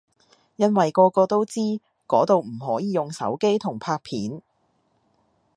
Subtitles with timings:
[0.55, 1.59] 因為個個都知
[2.07, 4.41] 嗰度唔可以用手機同拍片